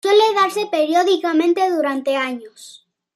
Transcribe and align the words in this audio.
Suele 0.03 0.33
darse 0.39 0.65
periódicamente 0.65 1.61
durante 1.69 2.15
años. 2.15 2.87